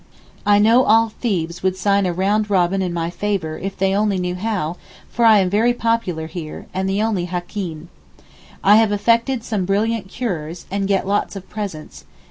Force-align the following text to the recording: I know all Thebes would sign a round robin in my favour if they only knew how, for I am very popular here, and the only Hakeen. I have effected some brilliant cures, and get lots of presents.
I 0.47 0.57
know 0.57 0.83
all 0.85 1.09
Thebes 1.09 1.61
would 1.61 1.77
sign 1.77 2.07
a 2.07 2.11
round 2.11 2.49
robin 2.49 2.81
in 2.81 2.91
my 2.91 3.11
favour 3.11 3.59
if 3.59 3.77
they 3.77 3.93
only 3.95 4.17
knew 4.17 4.33
how, 4.33 4.77
for 5.11 5.25
I 5.25 5.37
am 5.37 5.47
very 5.47 5.75
popular 5.75 6.25
here, 6.25 6.65
and 6.73 6.89
the 6.89 7.03
only 7.03 7.25
Hakeen. 7.27 7.87
I 8.63 8.77
have 8.77 8.91
effected 8.91 9.43
some 9.43 9.63
brilliant 9.65 10.07
cures, 10.09 10.65
and 10.71 10.87
get 10.87 11.05
lots 11.05 11.35
of 11.35 11.47
presents. 11.51 12.05